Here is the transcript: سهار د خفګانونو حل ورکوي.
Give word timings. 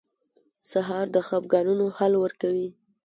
سهار 0.71 1.05
د 1.15 1.17
خفګانونو 1.27 1.85
حل 1.97 2.13
ورکوي. 2.23 2.69